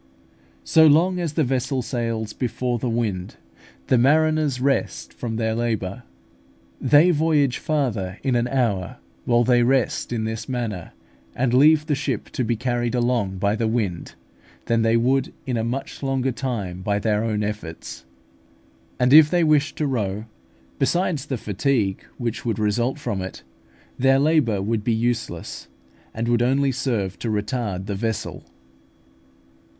[0.63, 3.35] So long as the vessel sails before the wind,
[3.85, 6.01] the mariners rest from their labour.
[6.81, 10.93] They voyage farther in an hour, while they rest in this manner
[11.35, 14.15] and leave the ship to be carried along by the wind,
[14.65, 18.03] than they would in a much longer time by their own efforts;
[18.99, 20.25] and if they wished to row,
[20.79, 23.43] besides the fatigue which would result from it,
[23.99, 25.67] their labour would be useless,
[26.11, 28.43] and would only serve to retard the vessel.